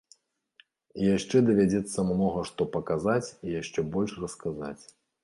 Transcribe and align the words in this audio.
І 1.01 1.03
яшчэ 1.17 1.41
давядзецца 1.49 2.05
многа 2.11 2.41
што 2.51 2.67
паказаць 2.77 3.27
і 3.45 3.55
яшчэ 3.61 3.85
больш 3.97 4.17
расказаць. 4.23 4.81